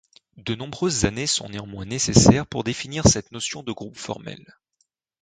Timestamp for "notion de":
3.31-3.71